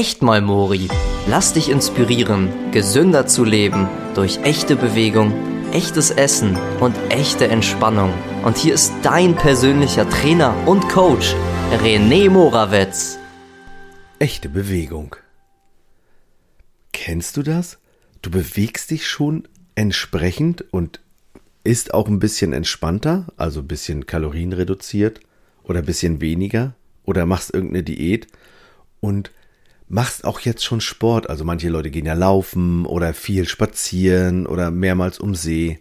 [0.00, 0.88] echt mal Mori.
[1.28, 5.30] Lass dich inspirieren, gesünder zu leben durch echte Bewegung,
[5.72, 8.10] echtes Essen und echte Entspannung.
[8.42, 11.34] Und hier ist dein persönlicher Trainer und Coach,
[11.84, 13.18] René Morawetz.
[14.18, 15.16] Echte Bewegung.
[16.94, 17.76] Kennst du das?
[18.22, 21.02] Du bewegst dich schon entsprechend und
[21.62, 25.20] ist auch ein bisschen entspannter, also ein bisschen Kalorien reduziert
[25.62, 26.72] oder ein bisschen weniger
[27.04, 28.28] oder machst irgendeine Diät
[29.00, 29.30] und
[29.90, 31.28] machst auch jetzt schon Sport.
[31.28, 35.80] Also manche Leute gehen ja laufen oder viel spazieren oder mehrmals um See.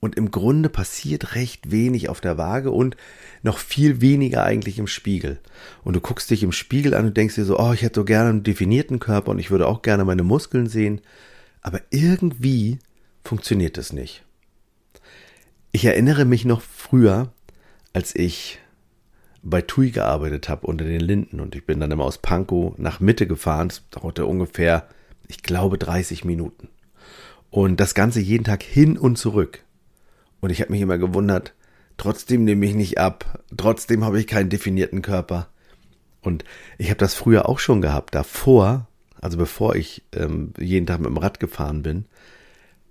[0.00, 2.96] Und im Grunde passiert recht wenig auf der Waage und
[3.42, 5.38] noch viel weniger eigentlich im Spiegel.
[5.84, 8.04] Und du guckst dich im Spiegel an und denkst dir so, oh, ich hätte so
[8.06, 11.02] gerne einen definierten Körper und ich würde auch gerne meine Muskeln sehen.
[11.60, 12.78] Aber irgendwie
[13.22, 14.24] funktioniert es nicht.
[15.70, 17.30] Ich erinnere mich noch früher,
[17.92, 18.58] als ich
[19.42, 23.00] bei TUI gearbeitet habe unter den Linden und ich bin dann immer aus Pankow nach
[23.00, 23.68] Mitte gefahren.
[23.68, 24.88] Das dauerte ungefähr,
[25.28, 26.68] ich glaube, 30 Minuten.
[27.50, 29.64] Und das Ganze jeden Tag hin und zurück.
[30.40, 31.54] Und ich habe mich immer gewundert,
[31.96, 35.48] trotzdem nehme ich nicht ab, trotzdem habe ich keinen definierten Körper.
[36.22, 36.44] Und
[36.78, 38.14] ich habe das früher auch schon gehabt.
[38.14, 38.88] Davor,
[39.20, 42.04] also bevor ich ähm, jeden Tag mit dem Rad gefahren bin,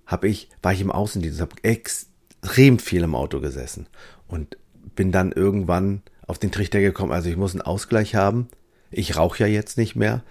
[0.04, 3.86] habe ich, war ich im Außendienst, habe extrem viel im Auto gesessen
[4.26, 4.56] und
[4.96, 8.48] bin dann irgendwann auf den Trichter gekommen, also ich muss einen Ausgleich haben.
[8.92, 10.22] Ich rauche ja jetzt nicht mehr.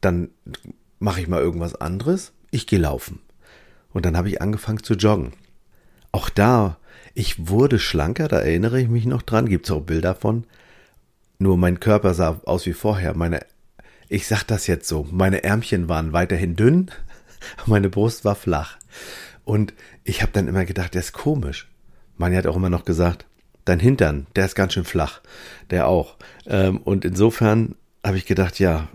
[0.00, 0.30] Dann
[0.98, 2.32] mache ich mal irgendwas anderes.
[2.50, 3.20] Ich gehe laufen.
[3.92, 5.34] Und dann habe ich angefangen zu joggen.
[6.10, 6.78] Auch da,
[7.12, 10.44] ich wurde schlanker, da erinnere ich mich noch dran, gibt es auch Bilder von.
[11.38, 13.14] Nur mein Körper sah aus wie vorher.
[13.14, 13.40] Meine,
[14.08, 16.90] ich sag das jetzt so, meine Ärmchen waren weiterhin dünn,
[17.66, 18.78] meine Brust war flach.
[19.44, 21.68] Und ich habe dann immer gedacht, der ist komisch.
[22.16, 23.26] Manja hat auch immer noch gesagt,
[23.66, 25.20] dein Hintern, der ist ganz schön flach.
[25.70, 26.16] Der auch.
[26.46, 28.88] Ähm, und insofern habe ich gedacht, ja,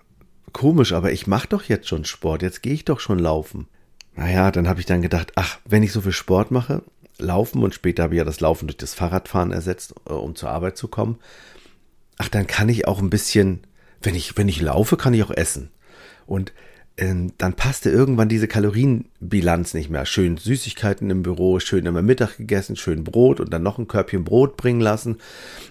[0.53, 3.67] komisch, aber ich mache doch jetzt schon Sport, jetzt gehe ich doch schon laufen.
[4.15, 6.83] Naja, dann habe ich dann gedacht, ach, wenn ich so viel Sport mache,
[7.17, 10.49] laufen und später habe ich ja das Laufen durch das Fahrradfahren ersetzt, äh, um zur
[10.49, 11.19] Arbeit zu kommen.
[12.17, 13.61] Ach, dann kann ich auch ein bisschen,
[14.01, 15.69] wenn ich, wenn ich laufe, kann ich auch essen.
[16.25, 16.53] Und
[17.01, 20.05] dann passte irgendwann diese Kalorienbilanz nicht mehr.
[20.05, 24.23] Schön Süßigkeiten im Büro, schön immer Mittag gegessen, schön Brot und dann noch ein Körbchen
[24.23, 25.17] Brot bringen lassen.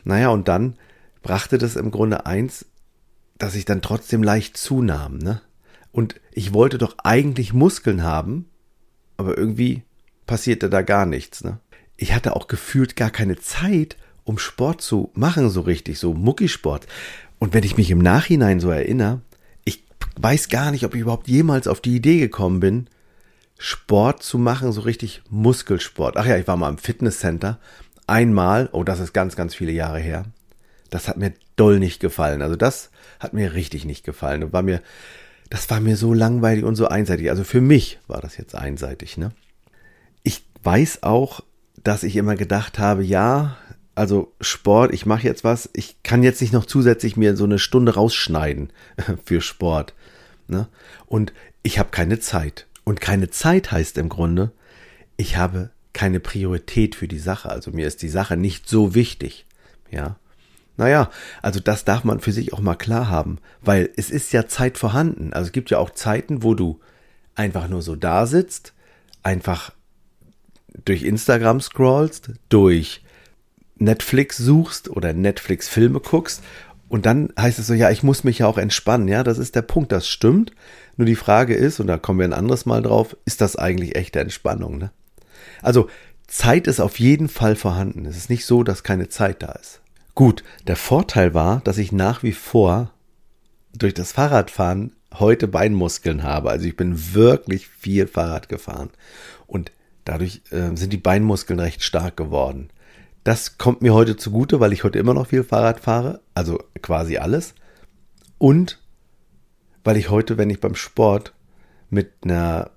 [0.03, 0.75] Naja, und dann
[1.23, 2.67] brachte das im Grunde eins,
[3.39, 5.41] dass ich dann trotzdem leicht zunahm, ne?
[5.93, 8.47] Und ich wollte doch eigentlich Muskeln haben,
[9.17, 9.83] aber irgendwie
[10.27, 11.61] passierte da gar nichts, ne?
[11.97, 16.87] Ich hatte auch gefühlt gar keine Zeit, um Sport zu machen, so richtig, so Muckisport.
[17.39, 19.21] Und wenn ich mich im Nachhinein so erinnere,
[20.22, 22.86] weiß gar nicht, ob ich überhaupt jemals auf die Idee gekommen bin,
[23.58, 26.16] Sport zu machen, so richtig Muskelsport.
[26.16, 27.58] Ach ja, ich war mal im Fitnesscenter.
[28.06, 30.25] Einmal, oh, das ist ganz, ganz viele Jahre her.
[30.88, 32.42] Das hat mir doll nicht gefallen.
[32.42, 34.41] Also das hat mir richtig nicht gefallen.
[34.41, 34.81] Das war mir,
[35.50, 37.31] das war mir so langweilig und so einseitig.
[37.31, 39.32] Also für mich war das jetzt einseitig, ne?
[40.22, 41.41] Ich weiß auch,
[41.84, 43.56] dass ich immer gedacht habe, ja,
[44.00, 47.59] also Sport, ich mache jetzt was, ich kann jetzt nicht noch zusätzlich mir so eine
[47.59, 48.72] Stunde rausschneiden
[49.27, 49.93] für Sport.
[50.49, 50.69] Ne?
[51.05, 52.66] Und ich habe keine Zeit.
[52.84, 54.53] Und keine Zeit heißt im Grunde,
[55.19, 57.50] ich habe keine Priorität für die Sache.
[57.50, 59.44] Also mir ist die Sache nicht so wichtig.
[59.91, 60.17] Ja.
[60.78, 61.11] Naja,
[61.43, 64.78] also das darf man für sich auch mal klar haben, weil es ist ja Zeit
[64.78, 65.34] vorhanden.
[65.34, 66.81] Also es gibt ja auch Zeiten, wo du
[67.34, 68.72] einfach nur so da sitzt,
[69.22, 69.75] einfach
[70.87, 73.03] durch Instagram scrollst, durch
[73.81, 76.43] Netflix suchst oder Netflix Filme guckst
[76.91, 79.07] und dann heißt es so, ja, ich muss mich ja auch entspannen.
[79.07, 80.53] Ja, das ist der Punkt, das stimmt.
[80.97, 83.95] Nur die Frage ist, und da kommen wir ein anderes Mal drauf, ist das eigentlich
[83.95, 84.77] echte Entspannung?
[84.77, 84.91] Ne?
[85.63, 85.89] Also
[86.27, 88.07] Zeit ist auf jeden Fall vorhanden.
[88.07, 89.81] Es ist nicht so, dass keine Zeit da ist.
[90.17, 92.91] Gut, der Vorteil war, dass ich nach wie vor
[93.73, 96.51] durch das Fahrradfahren heute Beinmuskeln habe.
[96.51, 98.91] Also ich bin wirklich viel Fahrrad gefahren.
[99.47, 99.71] Und
[100.05, 102.71] dadurch äh, sind die Beinmuskeln recht stark geworden.
[103.25, 107.19] Das kommt mir heute zugute, weil ich heute immer noch viel Fahrrad fahre, also quasi
[107.19, 107.54] alles.
[108.38, 108.81] Und
[109.84, 111.34] weil ich heute, wenn ich beim Sport
[111.90, 112.70] mit einer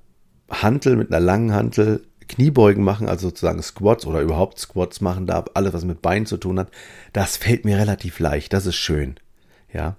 [0.50, 5.46] Hantel, mit einer langen Hantel Kniebeugen machen, also sozusagen Squats oder überhaupt Squats machen darf,
[5.54, 6.70] alles was mit Beinen zu tun hat,
[7.12, 9.16] das fällt mir relativ leicht, das ist schön.
[9.72, 9.98] Ja.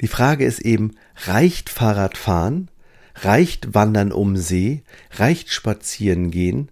[0.00, 0.92] Die Frage ist eben,
[1.26, 2.70] reicht Fahrradfahren,
[3.16, 4.82] reicht Wandern um See,
[5.12, 6.70] reicht Spazieren gehen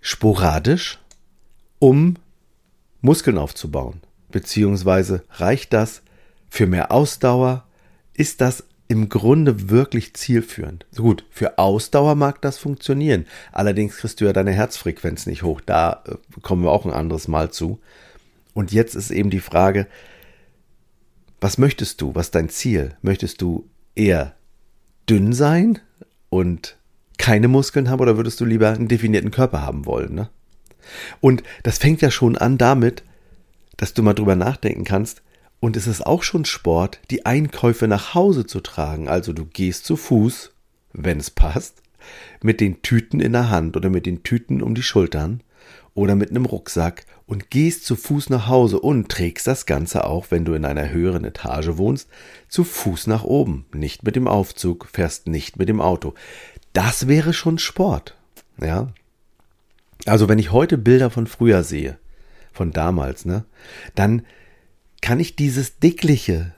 [0.00, 0.98] sporadisch,
[1.78, 2.16] um
[3.04, 4.00] Muskeln aufzubauen?
[4.30, 6.02] Beziehungsweise reicht das
[6.48, 7.64] für mehr Ausdauer?
[8.14, 10.86] Ist das im Grunde wirklich zielführend?
[10.90, 13.26] So gut, für Ausdauer mag das funktionieren.
[13.52, 15.60] Allerdings kriegst du ja deine Herzfrequenz nicht hoch.
[15.60, 17.78] Da äh, kommen wir auch ein anderes Mal zu.
[18.54, 19.86] Und jetzt ist eben die Frage,
[21.40, 22.14] was möchtest du?
[22.14, 22.96] Was ist dein Ziel?
[23.02, 24.34] Möchtest du eher
[25.10, 25.78] dünn sein
[26.30, 26.78] und
[27.18, 30.14] keine Muskeln haben oder würdest du lieber einen definierten Körper haben wollen?
[30.14, 30.30] Ne?
[31.20, 33.02] Und das fängt ja schon an damit,
[33.76, 35.22] dass du mal drüber nachdenken kannst.
[35.60, 39.08] Und es ist auch schon Sport, die Einkäufe nach Hause zu tragen.
[39.08, 40.52] Also du gehst zu Fuß,
[40.92, 41.82] wenn es passt,
[42.42, 45.42] mit den Tüten in der Hand oder mit den Tüten um die Schultern
[45.94, 50.26] oder mit einem Rucksack und gehst zu Fuß nach Hause und trägst das Ganze auch,
[50.30, 52.08] wenn du in einer höheren Etage wohnst,
[52.48, 56.14] zu Fuß nach oben, nicht mit dem Aufzug, fährst nicht mit dem Auto.
[56.72, 58.16] Das wäre schon Sport,
[58.60, 58.88] ja.
[60.06, 61.98] Also wenn ich heute Bilder von früher sehe,
[62.52, 63.44] von damals, ne,
[63.94, 64.22] dann
[65.00, 66.54] kann ich dieses dickliche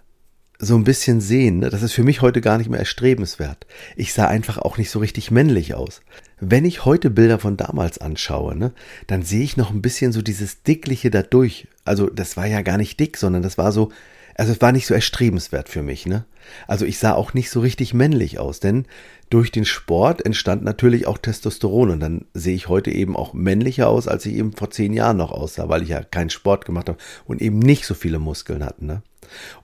[0.58, 1.58] so ein bisschen sehen.
[1.58, 1.70] Ne?
[1.70, 3.66] Das ist für mich heute gar nicht mehr erstrebenswert.
[3.94, 6.00] Ich sah einfach auch nicht so richtig männlich aus.
[6.40, 8.72] Wenn ich heute Bilder von damals anschaue, ne,
[9.06, 11.68] dann sehe ich noch ein bisschen so dieses dickliche dadurch.
[11.84, 13.90] Also das war ja gar nicht dick, sondern das war so,
[14.36, 16.24] also es war nicht so erstrebenswert für mich, ne?
[16.66, 18.86] Also ich sah auch nicht so richtig männlich aus, denn
[19.30, 23.88] durch den Sport entstand natürlich auch Testosteron und dann sehe ich heute eben auch männlicher
[23.88, 26.88] aus, als ich eben vor zehn Jahren noch aussah, weil ich ja keinen Sport gemacht
[26.88, 28.84] habe und eben nicht so viele Muskeln hatte.
[28.84, 29.02] Ne?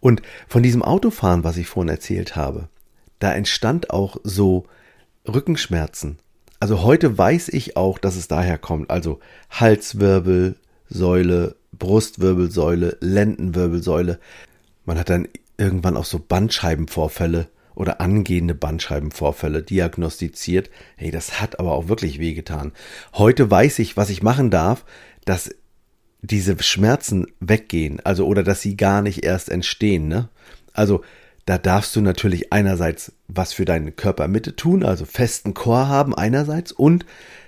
[0.01, 2.69] Und von diesem Autofahren, was ich vorhin erzählt habe,
[3.19, 4.65] da entstand auch so
[5.29, 6.19] Rückenschmerzen.
[6.59, 8.91] Also heute weiß ich auch, dass es daher kommt.
[8.91, 9.21] Also
[9.51, 14.21] Halswirbelsäule, Brustwirbelsäule, Lendenwirbelsäule.
[14.93, 20.69] Man hat dann irgendwann auch so Bandscheibenvorfälle oder angehende Bandscheibenvorfälle diagnostiziert.
[20.97, 22.73] Hey, das hat aber auch wirklich wehgetan.
[23.15, 24.85] Heute weiß ich, was ich machen darf,
[25.25, 25.49] dass
[26.21, 30.29] diese Schmerzen weggehen, also oder dass sie gar nicht erst entstehen, ne?
[30.75, 31.01] Also
[31.47, 36.71] da darfst du natürlich einerseits was für deine Körpermitte tun, also festen Chor haben einerseits
[36.71, 37.07] und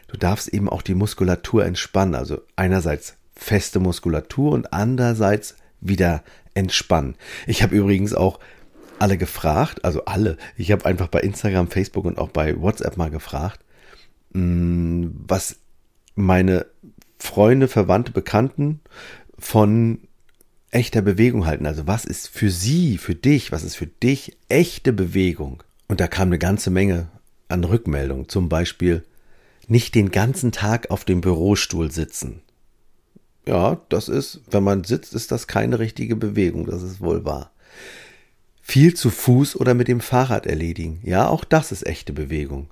[0.08, 6.24] du darfst eben auch die Muskulatur entspannen, also einerseits feste Muskulatur und andererseits wieder
[6.54, 7.16] entspannen.
[7.46, 8.40] Ich habe übrigens auch
[8.98, 13.10] alle gefragt, also alle, ich habe einfach bei Instagram, Facebook und auch bei WhatsApp mal
[13.10, 13.60] gefragt,
[14.32, 15.56] mm, was
[16.14, 16.66] meine
[17.18, 18.80] Freunde, Verwandte, Bekannten
[19.38, 19.98] von
[20.70, 21.66] echter Bewegung halten.
[21.66, 25.62] Also was ist für sie, für dich, was ist für dich echte Bewegung?
[25.88, 27.08] Und da kam eine ganze Menge
[27.48, 28.28] an Rückmeldungen.
[28.28, 29.04] Zum Beispiel
[29.68, 32.42] nicht den ganzen Tag auf dem Bürostuhl sitzen.
[33.46, 37.54] Ja, das ist, wenn man sitzt, ist das keine richtige Bewegung, das ist wohl wahr
[38.66, 40.98] viel zu Fuß oder mit dem Fahrrad erledigen.
[41.02, 42.70] Ja, auch das ist echte Bewegung.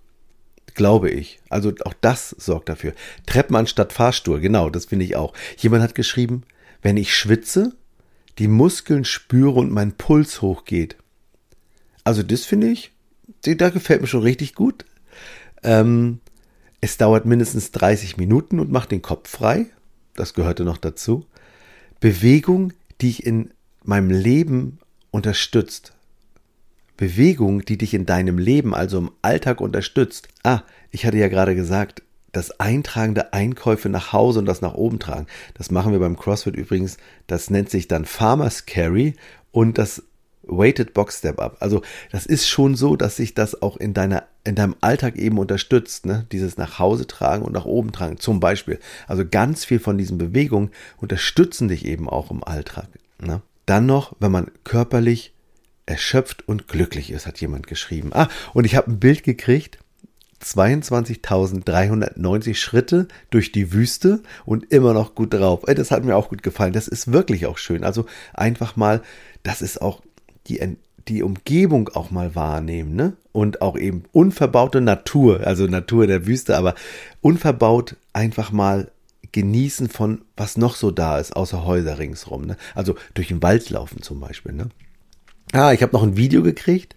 [0.74, 1.38] Glaube ich.
[1.50, 2.94] Also auch das sorgt dafür.
[3.26, 5.34] Treppen anstatt Fahrstuhl, genau, das finde ich auch.
[5.58, 6.44] Jemand hat geschrieben,
[6.80, 7.74] wenn ich schwitze,
[8.38, 10.96] die Muskeln spüre und mein Puls hochgeht.
[12.04, 12.90] Also das finde ich,
[13.44, 14.86] da gefällt mir schon richtig gut.
[15.62, 16.20] Ähm,
[16.80, 19.66] es dauert mindestens 30 Minuten und macht den Kopf frei.
[20.14, 21.26] Das gehörte noch dazu.
[22.00, 23.52] Bewegung, die ich in
[23.84, 24.78] meinem Leben
[25.10, 25.94] unterstützt.
[26.96, 30.28] Bewegung, die dich in deinem Leben, also im Alltag unterstützt.
[30.42, 34.74] Ah, ich hatte ja gerade gesagt, das Eintragen der Einkäufe nach Hause und das nach
[34.74, 35.26] oben tragen.
[35.54, 36.96] Das machen wir beim CrossFit übrigens.
[37.26, 39.14] Das nennt sich dann Farmers Carry
[39.50, 40.02] und das
[40.44, 41.56] Weighted Box Step Up.
[41.60, 45.38] Also das ist schon so, dass sich das auch in deiner in deinem Alltag eben
[45.38, 46.26] unterstützt, ne?
[46.32, 48.80] Dieses nach Hause tragen und nach oben tragen, zum Beispiel.
[49.06, 52.88] Also ganz viel von diesen Bewegungen unterstützen dich eben auch im Alltag.
[53.20, 53.40] Ne?
[53.66, 55.32] Dann noch, wenn man körperlich
[55.86, 58.10] erschöpft und glücklich ist, hat jemand geschrieben.
[58.12, 59.78] Ah, und ich habe ein Bild gekriegt.
[60.42, 65.62] 22.390 Schritte durch die Wüste und immer noch gut drauf.
[65.66, 66.72] Das hat mir auch gut gefallen.
[66.72, 67.84] Das ist wirklich auch schön.
[67.84, 69.02] Also einfach mal,
[69.44, 70.02] das ist auch
[70.48, 70.76] die,
[71.08, 73.16] die Umgebung auch mal wahrnehmen, ne?
[73.32, 76.74] Und auch eben unverbaute Natur, also Natur der Wüste, aber
[77.22, 78.90] unverbaut einfach mal
[79.32, 82.44] Genießen von, was noch so da ist, außer Häuser ringsrum.
[82.44, 82.56] Ne?
[82.74, 84.52] Also durch den Wald laufen zum Beispiel.
[84.52, 84.68] Ne?
[85.52, 86.96] Ah, ich habe noch ein Video gekriegt.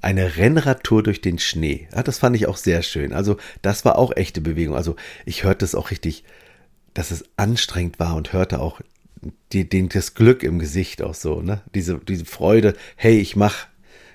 [0.00, 1.88] Eine Rennradtour durch den Schnee.
[1.92, 3.12] Ja, das fand ich auch sehr schön.
[3.12, 4.76] Also das war auch echte Bewegung.
[4.76, 4.94] Also
[5.26, 6.22] ich hörte es auch richtig,
[6.94, 8.80] dass es anstrengend war und hörte auch
[9.52, 11.40] die, den, das Glück im Gesicht auch so.
[11.40, 11.62] Ne?
[11.74, 13.66] Diese, diese Freude, hey, ich mach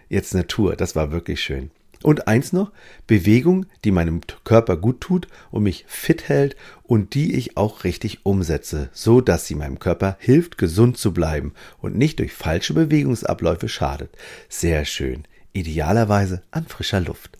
[0.09, 0.75] jetzt Natur.
[0.75, 1.71] Das war wirklich schön.
[2.03, 2.73] Und eins noch,
[3.07, 8.25] Bewegung, die meinem Körper gut tut und mich fit hält und die ich auch richtig
[8.25, 13.69] umsetze, so dass sie meinem Körper hilft, gesund zu bleiben und nicht durch falsche Bewegungsabläufe
[13.69, 14.09] schadet.
[14.49, 15.23] Sehr schön.
[15.53, 17.37] Idealerweise an frischer Luft.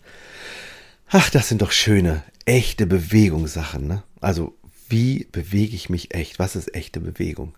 [1.08, 4.02] Ach, das sind doch schöne, echte Bewegungssachen, ne?
[4.20, 4.54] Also,
[4.94, 6.38] wie bewege ich mich echt?
[6.38, 7.56] Was ist echte Bewegung?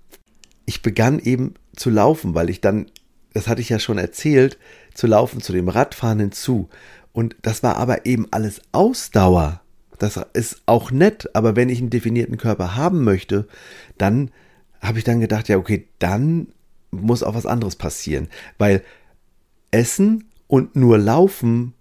[0.64, 2.87] Ich begann eben zu laufen, weil ich dann,
[3.35, 4.57] das hatte ich ja schon erzählt,
[4.95, 6.71] zu laufen zu dem Radfahren hinzu.
[7.12, 9.61] Und das war aber eben alles Ausdauer.
[9.99, 13.47] Das ist auch nett, aber wenn ich einen definierten Körper haben möchte,
[13.99, 14.31] dann
[14.81, 16.49] habe ich dann gedacht, ja, okay, dann
[16.90, 18.28] muss auch was anderes passieren.
[18.57, 18.83] Weil
[19.71, 21.75] Essen Und nur Laufen,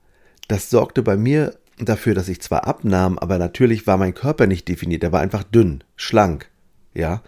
[0.49, 4.67] das sorgte bei mir dafür, dass ich zwar abnahm, aber natürlich war mein Körper nicht
[4.67, 5.03] definiert.
[5.03, 6.49] Er war einfach dünn, schlank,
[6.93, 7.21] ja.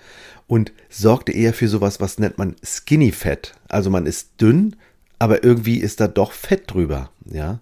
[0.47, 3.53] Und sorgte eher für sowas, was nennt man Skinny Fat.
[3.67, 4.75] Also man ist dünn,
[5.19, 7.59] aber irgendwie ist da doch Fett drüber, ja.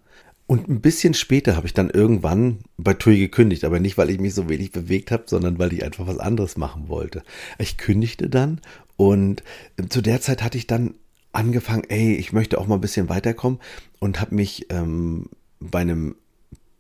[0.48, 4.20] Und ein bisschen später habe ich dann irgendwann bei TUI gekündigt, aber nicht, weil ich
[4.20, 7.24] mich so wenig bewegt habe, sondern weil ich einfach was anderes machen wollte.
[7.58, 8.62] Ich kündigte dann
[8.96, 9.44] und
[9.90, 10.94] zu der Zeit hatte ich dann
[11.32, 13.60] angefangen, ey, ich möchte auch mal ein bisschen weiterkommen
[14.00, 16.16] und habe mich ähm, bei einem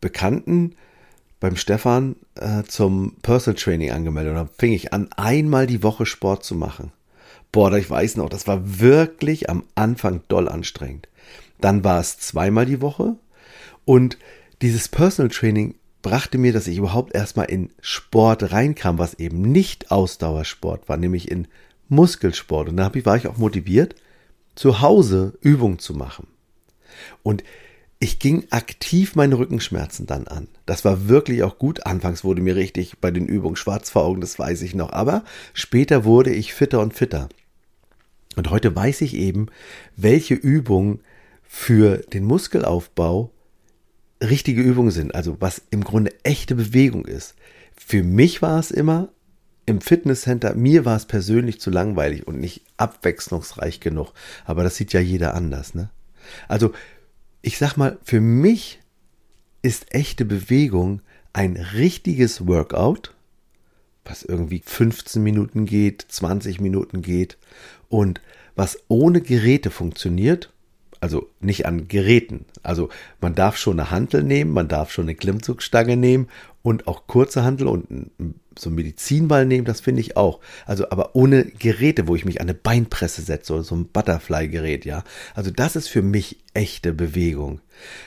[0.01, 0.75] Bekannten,
[1.39, 6.05] beim Stefan, äh, zum Personal Training angemeldet und dann fing ich an, einmal die Woche
[6.05, 6.91] Sport zu machen.
[7.51, 11.07] Boah, ich weiß noch, das war wirklich am Anfang doll anstrengend.
[11.61, 13.15] Dann war es zweimal die Woche
[13.85, 14.17] und
[14.61, 19.91] dieses Personal Training brachte mir, dass ich überhaupt erstmal in Sport reinkam, was eben nicht
[19.91, 21.47] Ausdauersport war, nämlich in
[21.89, 22.69] Muskelsport.
[22.69, 23.95] Und da war ich auch motiviert,
[24.53, 26.27] zu Hause Übungen zu machen.
[27.23, 27.43] Und
[27.99, 30.47] ich ging aktiv meine Rückenschmerzen dann an.
[30.65, 31.85] Das war wirklich auch gut.
[31.85, 34.91] Anfangs wurde mir richtig bei den Übungen schwarz vor Augen, das weiß ich noch.
[34.91, 35.23] Aber
[35.53, 37.29] später wurde ich fitter und fitter.
[38.35, 39.47] Und heute weiß ich eben,
[39.95, 40.99] welche Übungen
[41.43, 43.31] für den Muskelaufbau
[44.21, 45.15] richtige Übungen sind.
[45.15, 47.35] Also was im Grunde echte Bewegung ist.
[47.77, 49.09] Für mich war es immer
[49.65, 54.13] im Fitnesscenter, mir war es persönlich zu langweilig und nicht abwechslungsreich genug.
[54.45, 55.89] Aber das sieht ja jeder anders, ne?
[56.47, 56.73] Also
[57.45, 58.79] ich sag mal, für mich
[59.61, 63.13] ist echte Bewegung ein richtiges Workout,
[64.03, 67.37] was irgendwie 15 Minuten geht, 20 Minuten geht
[67.87, 68.19] und
[68.55, 70.51] was ohne Geräte funktioniert,
[71.01, 72.45] also nicht an Geräten.
[72.63, 72.89] Also
[73.21, 76.29] man darf schon eine Hantel nehmen, man darf schon eine Klimmzugstange nehmen
[76.65, 78.09] und auch kurze Hantel und
[78.57, 80.39] so einen Medizinball nehmen, das finde ich auch.
[80.65, 84.83] Also aber ohne Geräte, wo ich mich an eine Beinpresse setze oder so ein Butterfly-Gerät,
[84.83, 85.03] ja.
[85.35, 87.61] Also das ist für mich echte Bewegung.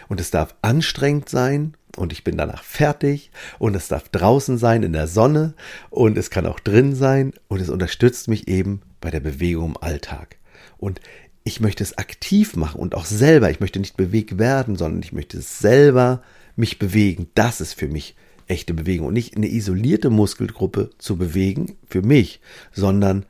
[0.09, 4.83] Und es darf anstrengend sein und ich bin danach fertig und es darf draußen sein
[4.83, 5.55] in der Sonne
[5.89, 9.77] und es kann auch drin sein und es unterstützt mich eben bei der Bewegung im
[9.77, 10.37] Alltag.
[10.79, 11.01] Und
[11.45, 13.53] ich möchte es aktiv machen und auch selber.
[13.53, 16.23] Ich möchte nicht bewegt werden, sondern ich möchte selber
[16.57, 17.29] mich bewegen.
[17.37, 18.17] Das ist für mich
[18.49, 22.41] echte Bewegung und nicht eine isolierte Muskelgruppe zu bewegen für mich,
[22.73, 23.27] sondern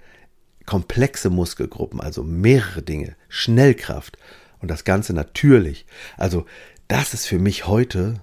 [0.66, 4.18] komplexe Muskelgruppen, also mehrere Dinge, Schnellkraft
[4.60, 5.86] und das Ganze natürlich.
[6.16, 6.46] Also
[6.88, 8.20] das ist für mich heute,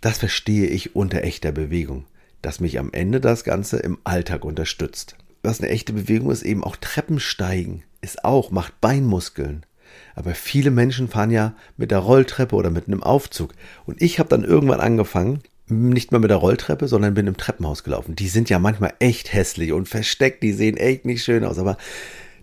[0.00, 2.06] das verstehe ich unter echter Bewegung,
[2.40, 5.16] dass mich am Ende das Ganze im Alltag unterstützt.
[5.42, 9.66] Was eine echte Bewegung ist, eben auch Treppensteigen, ist auch, macht Beinmuskeln.
[10.14, 13.52] Aber viele Menschen fahren ja mit der Rolltreppe oder mit einem Aufzug.
[13.84, 17.84] Und ich habe dann irgendwann angefangen, nicht mehr mit der Rolltreppe, sondern bin im Treppenhaus
[17.84, 18.16] gelaufen.
[18.16, 21.58] Die sind ja manchmal echt hässlich und versteckt, die sehen echt nicht schön aus.
[21.58, 21.76] Aber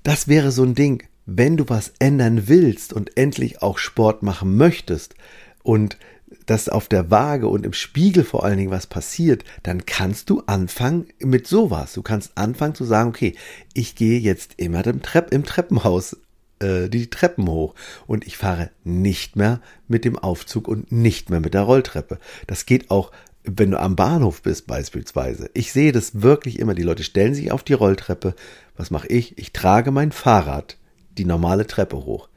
[0.03, 4.57] das wäre so ein Ding, wenn du was ändern willst und endlich auch Sport machen
[4.57, 5.15] möchtest
[5.63, 5.97] und
[6.45, 10.43] dass auf der Waage und im Spiegel vor allen Dingen was passiert, dann kannst du
[10.45, 11.93] anfangen mit sowas.
[11.93, 13.35] Du kannst anfangen zu sagen, okay,
[13.73, 16.17] ich gehe jetzt immer im, Trepp, im Treppenhaus
[16.59, 17.75] äh, die Treppen hoch
[18.07, 22.19] und ich fahre nicht mehr mit dem Aufzug und nicht mehr mit der Rolltreppe.
[22.47, 23.11] Das geht auch
[23.43, 25.49] wenn du am Bahnhof bist beispielsweise.
[25.53, 26.75] Ich sehe das wirklich immer.
[26.75, 28.35] Die Leute stellen sich auf die Rolltreppe.
[28.75, 29.37] Was mache ich?
[29.37, 30.77] Ich trage mein Fahrrad
[31.17, 32.29] die normale Treppe hoch.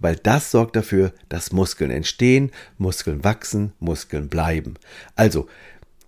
[0.00, 4.74] Weil das sorgt dafür, dass Muskeln entstehen, Muskeln wachsen, Muskeln bleiben.
[5.16, 5.48] Also,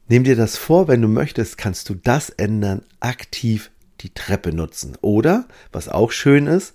[0.09, 3.71] nimm dir das vor, wenn du möchtest, kannst du das ändern, aktiv
[4.01, 4.97] die Treppe nutzen.
[5.01, 6.75] Oder, was auch schön ist,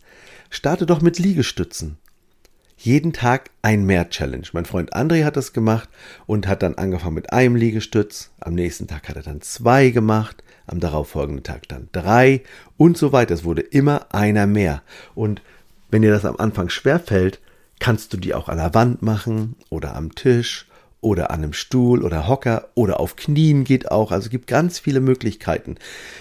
[0.53, 1.98] Starte doch mit Liegestützen.
[2.75, 4.48] Jeden Tag ein Mehr-Challenge.
[4.51, 5.88] Mein Freund André hat das gemacht
[6.25, 8.31] und hat dann angefangen mit einem Liegestütz.
[8.41, 12.43] Am nächsten Tag hat er dann zwei gemacht, am darauffolgenden Tag dann drei
[12.75, 13.34] und so weiter.
[13.34, 14.81] Es wurde immer einer mehr.
[15.15, 15.41] Und
[15.89, 17.39] wenn dir das am Anfang schwer fällt,
[17.79, 20.67] kannst du die auch an der Wand machen oder am Tisch
[21.00, 24.12] oder an einem Stuhl oder Hocker oder auf Knien geht auch.
[24.12, 25.75] Also es gibt ganz viele Möglichkeiten,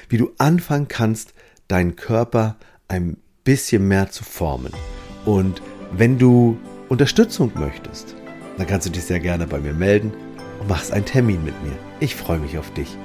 [0.09, 1.35] wie du anfangen kannst,
[1.67, 2.57] deinen Körper
[2.87, 4.73] ein bisschen mehr zu formen.
[5.25, 8.15] Und wenn du Unterstützung möchtest,
[8.57, 10.13] dann kannst du dich sehr gerne bei mir melden
[10.61, 11.77] und machst einen Termin mit mir.
[12.01, 12.97] Ich freue mich auf dich.